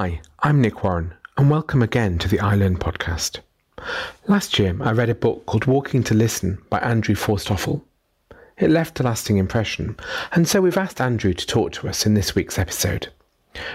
[0.00, 3.40] Hi, I'm Nick Warren, and welcome again to the iLearn podcast.
[4.28, 7.82] Last year, I read a book called Walking to Listen by Andrew Forsthoefel.
[8.56, 9.98] It left a lasting impression,
[10.32, 13.08] and so we've asked Andrew to talk to us in this week's episode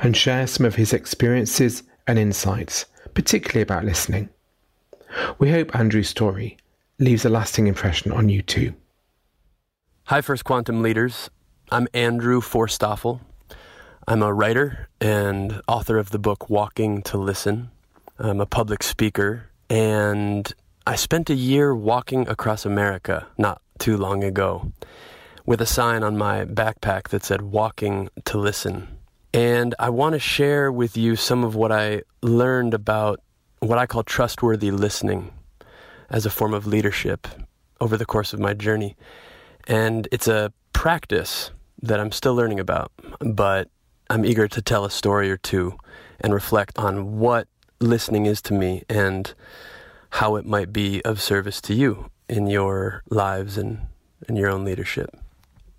[0.00, 4.28] and share some of his experiences and insights, particularly about listening.
[5.38, 6.56] We hope Andrew's story
[6.98, 8.74] leaves a lasting impression on you too.
[10.06, 11.30] Hi, First Quantum Leaders.
[11.70, 13.20] I'm Andrew Forsthoefel.
[14.10, 17.68] I'm a writer and author of the book Walking to Listen.
[18.18, 20.50] I'm a public speaker, and
[20.86, 24.72] I spent a year walking across America not too long ago
[25.44, 28.88] with a sign on my backpack that said Walking to Listen.
[29.34, 33.20] And I want to share with you some of what I learned about
[33.58, 35.34] what I call trustworthy listening
[36.08, 37.28] as a form of leadership
[37.78, 38.96] over the course of my journey.
[39.66, 41.50] And it's a practice
[41.82, 42.90] that I'm still learning about,
[43.20, 43.68] but
[44.10, 45.76] I'm eager to tell a story or two
[46.20, 47.46] and reflect on what
[47.78, 49.34] listening is to me and
[50.10, 53.80] how it might be of service to you in your lives and
[54.26, 55.10] in your own leadership.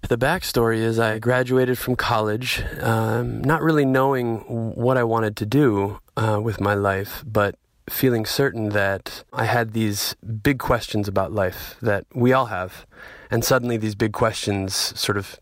[0.08, 5.46] The backstory is I graduated from college, um, not really knowing what I wanted to
[5.46, 7.56] do uh, with my life, but
[7.90, 12.86] feeling certain that I had these big questions about life that we all have.
[13.32, 15.40] And suddenly these big questions sort of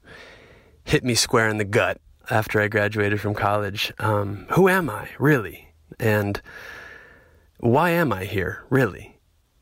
[0.85, 3.93] hit me square in the gut after I graduated from college.
[3.99, 5.73] Um, who am I, really?
[5.99, 6.41] And
[7.59, 9.19] why am I here, really?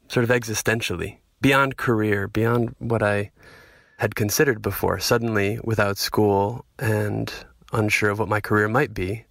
[0.08, 3.32] Sort of existentially, beyond career, beyond what I
[3.98, 5.00] had considered before.
[5.00, 7.32] Suddenly, without school and
[7.72, 9.26] unsure of what my career might be,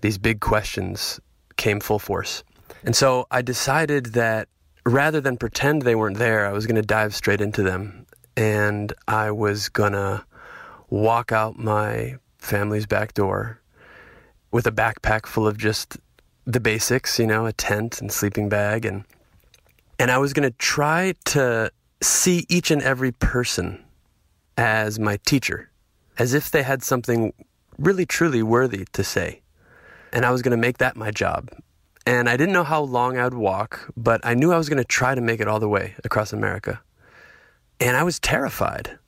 [0.00, 1.20] these big questions
[1.56, 2.42] came full force.
[2.84, 4.48] And so I decided that
[4.86, 8.06] rather than pretend they weren't there, I was going to dive straight into them.
[8.36, 10.24] And I was going to
[10.88, 13.60] walk out my family's back door
[14.50, 15.98] with a backpack full of just
[16.46, 19.04] the basics, you know, a tent and sleeping bag and
[19.98, 21.70] and I was going to try to
[22.00, 23.84] see each and every person
[24.56, 25.70] as my teacher,
[26.18, 27.34] as if they had something
[27.76, 29.42] really truly worthy to say.
[30.10, 31.50] And I was going to make that my job.
[32.06, 34.84] And I didn't know how long I'd walk, but I knew I was going to
[34.84, 36.80] try to make it all the way across America.
[37.78, 38.98] And I was terrified.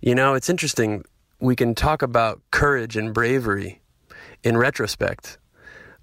[0.00, 1.04] You know, it's interesting
[1.42, 3.80] we can talk about courage and bravery
[4.44, 5.38] in retrospect.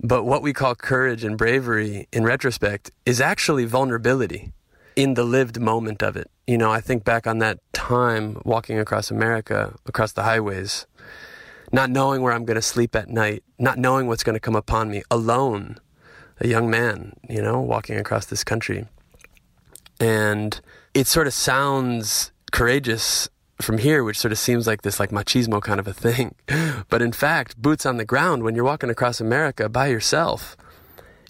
[0.02, 4.52] But what we call courage and bravery in retrospect is actually vulnerability
[4.98, 6.30] in the lived moment of it.
[6.46, 10.88] You know, I think back on that time walking across America, across the highways,
[11.72, 14.58] not knowing where I'm going to sleep at night, not knowing what's going to come
[14.58, 15.78] upon me, alone,
[16.42, 18.88] a young man, you know, walking across this country.
[20.02, 20.60] And
[20.94, 23.30] it sort of sounds courageous
[23.62, 26.36] from here, which sort of seems like this like machismo kind of a thing.
[26.90, 30.58] But in fact, boots on the ground, when you're walking across America by yourself,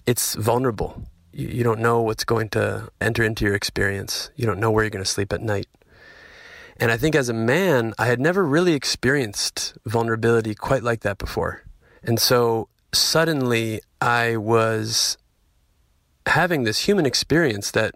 [0.06, 1.02] it's vulnerable.
[1.32, 4.30] You, you don't know what's going to enter into your experience.
[4.36, 5.66] You don't know where you're going to sleep at night.
[6.78, 11.18] And I think as a man, I had never really experienced vulnerability quite like that
[11.18, 11.62] before.
[12.02, 15.18] And so suddenly I was
[16.24, 17.94] having this human experience that,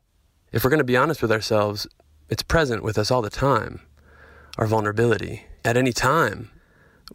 [0.52, 1.86] if we're going to be honest with ourselves,
[2.28, 3.80] it's present with us all the time
[4.58, 5.44] our vulnerability.
[5.64, 6.50] At any time,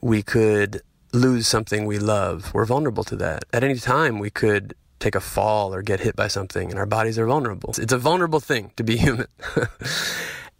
[0.01, 0.81] we could
[1.13, 2.53] lose something we love.
[2.53, 3.45] We're vulnerable to that.
[3.53, 6.85] At any time, we could take a fall or get hit by something, and our
[6.85, 7.73] bodies are vulnerable.
[7.77, 9.27] It's a vulnerable thing to be human.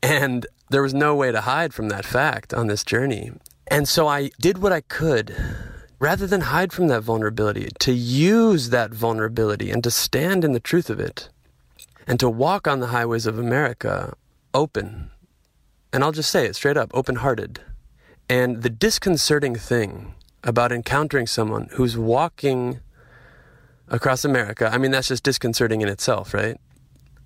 [0.01, 3.31] and there was no way to hide from that fact on this journey.
[3.68, 5.35] And so I did what I could
[6.00, 10.59] rather than hide from that vulnerability, to use that vulnerability and to stand in the
[10.59, 11.29] truth of it,
[12.07, 14.16] and to walk on the highways of America
[14.53, 15.12] open
[15.91, 17.61] and I'll just say it straight up open hearted.
[18.29, 20.13] And the disconcerting thing
[20.44, 22.79] about encountering someone who's walking
[23.88, 26.57] across America, I mean, that's just disconcerting in itself, right?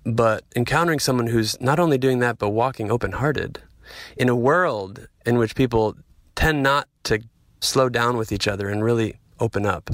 [0.04, 3.60] But encountering someone who's not only doing that, but walking open hearted
[4.16, 5.96] in a world in which people
[6.34, 7.20] tend not to
[7.60, 9.90] slow down with each other and really open up.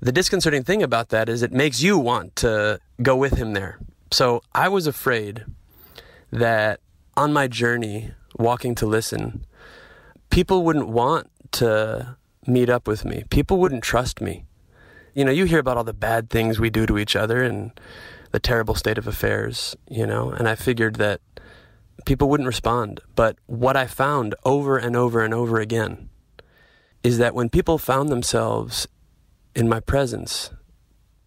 [0.00, 3.78] The disconcerting thing about that is it makes you want to go with him there.
[4.12, 5.44] So I was afraid
[6.30, 6.80] that
[7.18, 9.44] on my journey walking to listen,
[10.30, 12.16] people wouldn't want to
[12.46, 13.24] meet up with me.
[13.28, 14.44] People wouldn't trust me.
[15.14, 17.72] You know, you hear about all the bad things we do to each other and
[18.30, 21.20] the terrible state of affairs, you know, and I figured that
[22.04, 23.00] people wouldn't respond.
[23.16, 26.10] But what I found over and over and over again
[27.02, 28.86] is that when people found themselves
[29.56, 30.52] in my presence,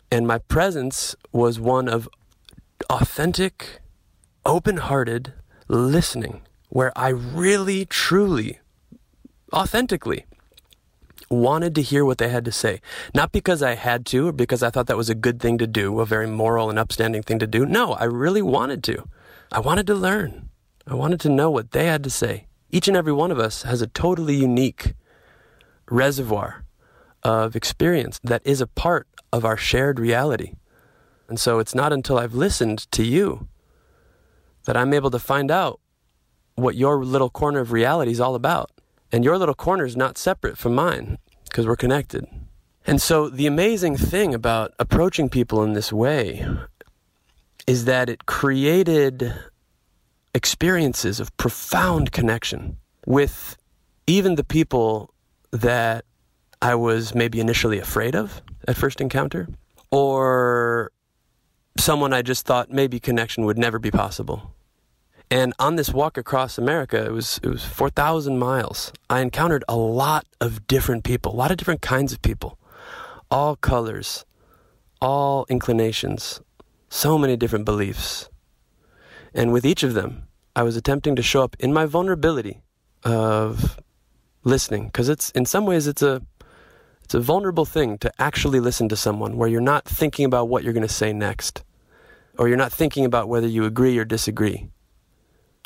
[0.09, 2.07] and my presence was one of
[2.89, 3.81] authentic,
[4.45, 5.33] open hearted,
[5.71, 8.59] listening, where I really, truly,
[9.53, 10.25] authentically
[11.29, 12.81] wanted to hear what they had to say.
[13.15, 15.67] Not because I had to or because I thought that was a good thing to
[15.67, 17.65] do, a very moral and upstanding thing to do.
[17.65, 19.07] No, I really wanted to.
[19.51, 20.49] I wanted to learn.
[20.85, 22.47] I wanted to know what they had to say.
[22.69, 24.93] Each and every one of us has a totally unique
[25.89, 26.63] reservoir
[27.23, 30.53] of experience that is a part of our shared reality.
[31.29, 33.47] And so it's not until I've listened to you
[34.71, 35.81] that I'm able to find out
[36.55, 38.71] what your little corner of reality is all about.
[39.11, 42.25] And your little corner is not separate from mine because we're connected.
[42.87, 46.47] And so the amazing thing about approaching people in this way
[47.67, 49.33] is that it created
[50.33, 53.57] experiences of profound connection with
[54.07, 55.13] even the people
[55.51, 56.05] that
[56.61, 59.49] I was maybe initially afraid of at first encounter,
[59.91, 60.93] or
[61.77, 64.53] someone I just thought maybe connection would never be possible.
[65.31, 68.91] And on this walk across America, it was it was 4,000 miles.
[69.09, 72.59] I encountered a lot of different people, a lot of different kinds of people,
[73.31, 74.25] all colors,
[75.01, 76.41] all inclinations,
[76.89, 78.29] so many different beliefs.
[79.33, 80.23] And with each of them,
[80.53, 82.61] I was attempting to show up in my vulnerability
[83.05, 83.79] of
[84.43, 86.21] listening because it's in some ways it's a
[87.05, 90.65] it's a vulnerable thing to actually listen to someone where you're not thinking about what
[90.65, 91.63] you're going to say next
[92.37, 94.67] or you're not thinking about whether you agree or disagree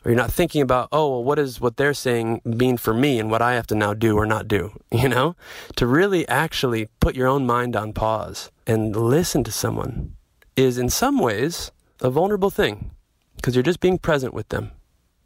[0.06, 3.20] or you're not thinking about oh well what does what they're saying mean for me
[3.20, 5.36] and what I have to now do or not do you know
[5.76, 10.16] to really actually put your own mind on pause and listen to someone
[10.56, 11.72] is in some ways
[12.02, 12.92] a vulnerable thing
[13.36, 14.72] because you're just being present with them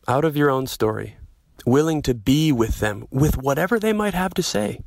[0.08, 1.18] out of your own story
[1.66, 4.82] willing to be with them with whatever they might have to say.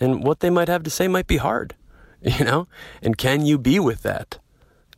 [0.00, 1.74] And what they might have to say might be hard,
[2.22, 2.68] you know?
[3.02, 4.38] And can you be with that?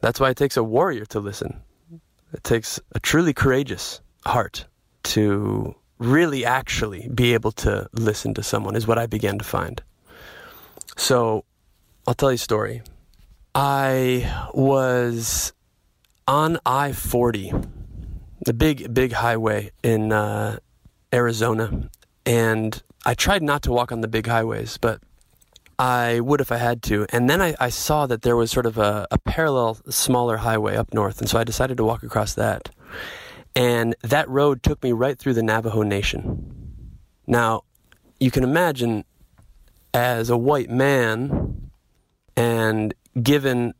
[0.01, 1.63] That's why it takes a warrior to listen.
[2.35, 4.67] It takes a truly courageous heart
[5.05, 9.81] to really actually be able to listen to someone, is what I began to find.
[10.97, 11.45] So
[12.07, 12.83] I'll tell you a story.
[13.55, 15.53] I was
[16.27, 17.53] on I 40,
[18.45, 20.59] the big, big highway in, uh,
[21.13, 21.89] Arizona,
[22.27, 25.01] and I tried not to walk on the big highways, but
[25.79, 27.07] I would if I had to.
[27.11, 30.77] And then I, I saw that there was sort of a, a, parallel, smaller highway
[30.77, 32.71] up north, and so I decided to walk across that.
[33.57, 36.91] And that road took me right through the Navajo Nation.
[37.27, 37.63] Now,
[38.21, 39.05] you can imagine
[39.93, 41.71] as a white man,
[42.37, 43.75] and given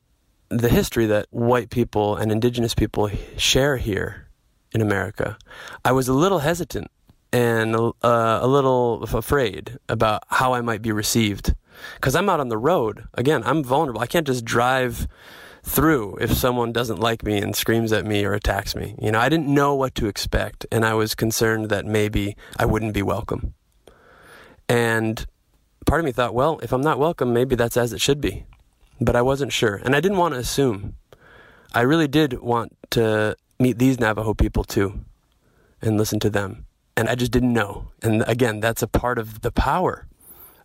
[0.49, 4.29] the history that white people and indigenous people share here
[4.73, 5.37] in America,
[5.85, 6.91] I was a little hesitant
[7.33, 11.55] and uh, a little afraid about how I might be received.
[11.95, 13.07] Because I'm out on the road.
[13.15, 14.01] Again, I'm vulnerable.
[14.01, 15.07] I can't just drive
[15.63, 18.95] through if someone doesn't like me and screams at me or attacks me.
[19.01, 22.67] You know, I didn't know what to expect, and I was concerned that maybe I
[22.67, 23.55] wouldn't be welcome.
[24.69, 25.25] And
[25.87, 28.45] part of me thought, well, if I'm not welcome, maybe that's as it should be.
[29.01, 30.95] But I wasn't sure, and I didn't want to assume.
[31.73, 35.05] I really did want to meet these Navajo people too
[35.83, 36.67] and listen to them
[36.97, 37.89] and I just didn't know.
[38.03, 40.07] And again, that's a part of the power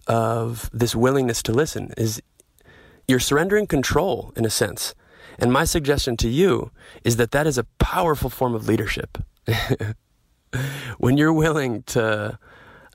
[0.10, 2.22] of this willingness to listen is
[3.08, 4.94] you're surrendering control in a sense.
[5.38, 6.72] And my suggestion to you
[7.06, 9.18] is that that is a powerful form of leadership.
[10.98, 12.38] when you're willing to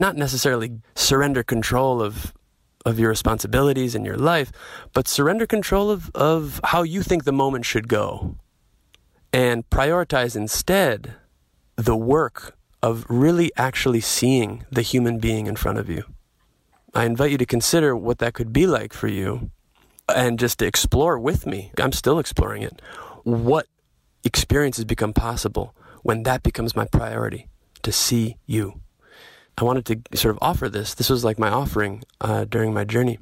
[0.01, 2.35] not necessarily surrender control of
[2.85, 4.53] of your responsibilities in your life,
[4.93, 8.37] but surrender control of, of how you think the moment should go.
[9.33, 11.15] And prioritize instead
[11.77, 16.05] the work of really actually seeing the human being in front of you.
[16.95, 19.51] I invite you to consider what that could be like for you
[20.15, 21.73] and just to explore with me.
[21.79, 22.81] I'm still exploring it.
[23.25, 23.67] What
[24.23, 27.49] experiences become possible when that becomes my priority
[27.83, 28.81] to see you?
[29.59, 30.95] I wanted to sort of offer this.
[30.95, 33.19] This was like my offering uh, during my journey.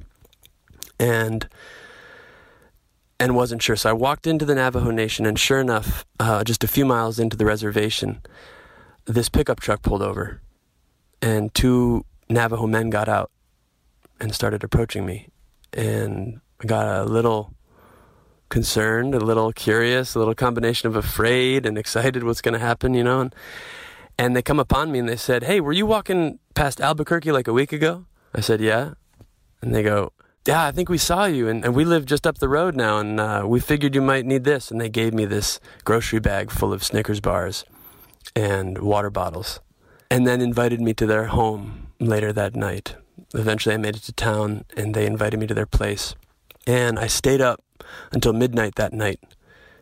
[0.99, 1.47] And
[3.19, 3.75] and wasn't sure.
[3.75, 7.19] So I walked into the Navajo Nation, and sure enough, uh, just a few miles
[7.19, 8.21] into the reservation,
[9.05, 10.41] this pickup truck pulled over,
[11.21, 13.31] and two Navajo men got out
[14.23, 15.27] and started approaching me.
[15.73, 17.53] And I got a little
[18.47, 22.93] concerned, a little curious, a little combination of afraid and excited what's going to happen,
[22.93, 23.19] you know.
[23.19, 23.35] And,
[24.17, 27.49] and they come upon me and they said, Hey, were you walking past Albuquerque like
[27.49, 28.05] a week ago?
[28.33, 28.93] I said, Yeah.
[29.61, 30.13] And they go,
[30.47, 31.49] Yeah, I think we saw you.
[31.49, 32.99] And, and we live just up the road now.
[32.99, 34.71] And uh, we figured you might need this.
[34.71, 37.65] And they gave me this grocery bag full of Snickers bars
[38.37, 39.59] and water bottles,
[40.09, 42.95] and then invited me to their home later that night.
[43.33, 46.15] Eventually, I made it to town, and they invited me to their place.
[46.67, 47.61] And I stayed up
[48.11, 49.19] until midnight that night,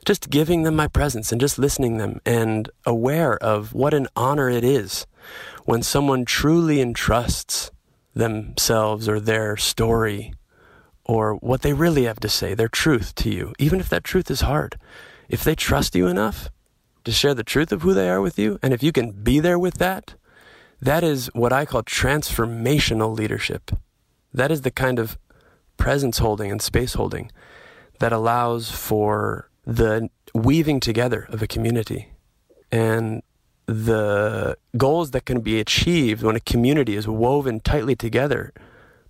[0.05, 4.49] just giving them my presence and just listening them and aware of what an honor
[4.49, 5.05] it is
[5.65, 7.71] when someone truly entrusts
[8.13, 10.33] themselves or their story
[11.05, 14.31] or what they really have to say, their truth to you, even if that truth
[14.31, 14.77] is hard.
[15.29, 16.49] If they trust you enough
[17.03, 19.39] to share the truth of who they are with you, and if you can be
[19.39, 20.15] there with that,
[20.81, 23.71] that is what I call transformational leadership.
[24.33, 25.17] That is the kind of
[25.77, 27.31] presence holding and space holding
[27.99, 32.09] that allows for the weaving together of a community
[32.71, 33.21] and
[33.67, 38.53] the goals that can be achieved when a community is woven tightly together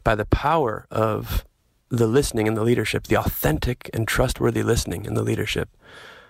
[0.04, 1.46] by the power of
[1.90, 5.70] the listening and the leadership, the authentic and trustworthy listening and the leadership,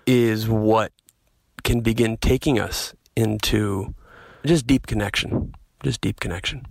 [0.05, 0.91] is what
[1.63, 3.93] can begin taking us into
[4.45, 6.65] just deep connection, just deep connection.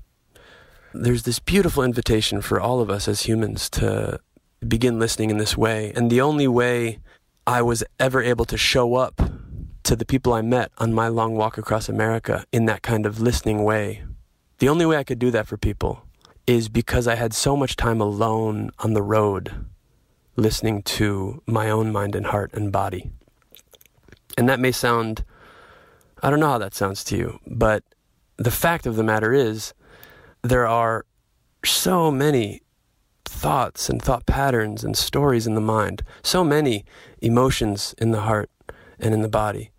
[0.92, 4.18] There's this beautiful invitation for all of us as humans to
[4.66, 5.92] begin listening in this way.
[5.94, 6.98] And the only way
[7.46, 9.20] I was ever able to show up
[9.84, 13.20] to the people I met on my long walk across America in that kind of
[13.20, 14.02] listening way,
[14.58, 16.02] the only way I could do that for people
[16.46, 19.66] is because I had so much time alone on the road
[20.36, 23.10] listening to my own mind and heart and body.
[24.36, 25.24] And that may sound,
[26.22, 27.82] I don't know how that sounds to you, but
[28.36, 29.74] the fact of the matter is,
[30.42, 31.04] there are
[31.64, 32.62] so many
[33.24, 36.84] thoughts and thought patterns and stories in the mind, so many
[37.20, 38.50] emotions in the heart
[38.98, 39.70] and in the body.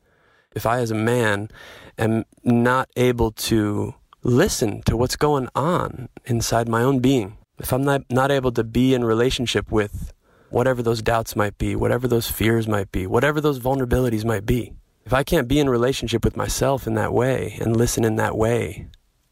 [0.55, 1.49] If I, as a man,
[1.97, 7.83] am not able to listen to what's going on inside my own being, if I'm
[7.83, 10.13] not, not able to be in relationship with
[10.49, 14.73] whatever those doubts might be, whatever those fears might be, whatever those vulnerabilities might be,
[15.11, 18.37] if I can't be in relationship with myself in that way and listen in that
[18.37, 18.87] way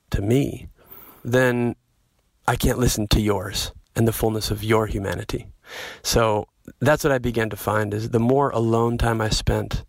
[0.09, 0.67] to me,
[1.23, 1.77] then
[2.45, 5.47] I can't listen to yours and the fullness of your humanity.
[6.03, 6.49] So
[6.81, 9.85] that's what I began to find is the more alone time I spent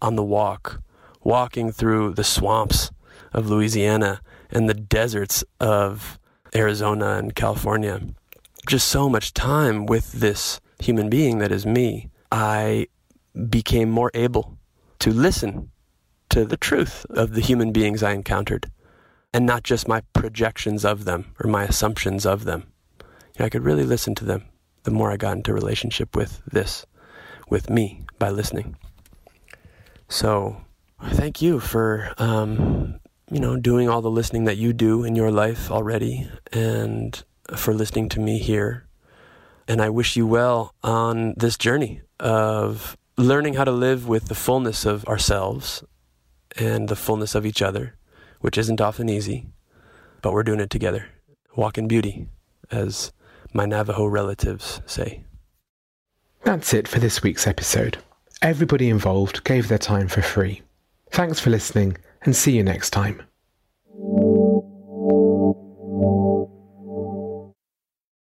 [0.00, 0.80] on the walk,
[1.24, 2.92] walking through the swamps
[3.32, 4.20] of Louisiana
[4.52, 6.16] and the deserts of
[6.54, 8.00] Arizona and California,
[8.68, 12.86] just so much time with this human being that is me, I
[13.50, 14.58] became more able
[15.00, 15.70] to listen
[16.30, 18.70] to the truth of the human beings I encountered
[19.32, 22.72] and not just my projections of them or my assumptions of them.
[23.00, 23.06] You
[23.40, 24.44] know, I could really listen to them
[24.84, 26.86] the more I got into relationship with this,
[27.48, 28.76] with me, by listening.
[30.08, 30.62] So,
[31.02, 35.32] thank you for, um, you know, doing all the listening that you do in your
[35.32, 37.22] life already, and
[37.56, 38.86] for listening to me here.
[39.66, 44.34] And I wish you well on this journey of learning how to live with the
[44.34, 45.84] fullness of ourselves
[46.56, 47.94] and the fullness of each other
[48.44, 49.46] which isn't often easy,
[50.20, 51.06] but we're doing it together.
[51.56, 52.28] Walk in beauty,
[52.70, 53.10] as
[53.54, 55.24] my Navajo relatives say.
[56.42, 57.96] That's it for this week's episode.
[58.42, 60.60] Everybody involved gave their time for free.
[61.10, 63.22] Thanks for listening, and see you next time.